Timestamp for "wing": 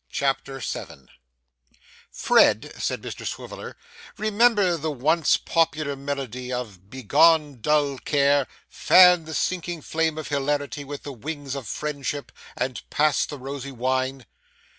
11.13-11.55